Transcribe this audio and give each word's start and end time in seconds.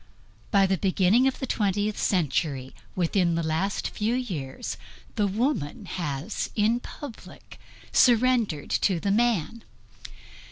By 0.49 0.65
the 0.65 0.79
beginning 0.79 1.27
of 1.27 1.37
the 1.37 1.45
twentieth 1.45 1.95
century, 1.99 2.73
within 2.95 3.35
the 3.35 3.43
last 3.43 3.89
few 3.89 4.15
years, 4.15 4.75
the 5.13 5.27
woman 5.27 5.85
has 5.85 6.49
in 6.55 6.79
public 6.79 7.59
surrendered 7.91 8.71
to 8.71 8.99
the 8.99 9.11
man. 9.11 9.63